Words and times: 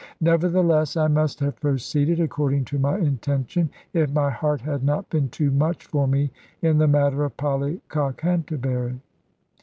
Nevertheless 0.19 0.97
I 0.97 1.07
must 1.07 1.39
have 1.41 1.59
proceeded 1.61 2.19
according 2.19 2.65
to 2.65 2.79
my 2.79 2.97
intention, 2.97 3.69
if 3.93 4.09
my 4.11 4.31
heart 4.31 4.61
had 4.61 4.83
not 4.83 5.07
been 5.11 5.29
too 5.29 5.51
much 5.51 5.85
for 5.85 6.07
me 6.07 6.31
in 6.59 6.79
the 6.79 6.87
matter 6.87 7.23
of 7.23 7.37
Polly 7.37 7.81
Cockhanterbury. 7.87 8.99